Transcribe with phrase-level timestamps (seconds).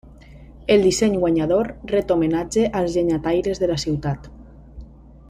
[0.75, 4.31] El disseny guanyador ret homenatge als llenyataires de la ciutat.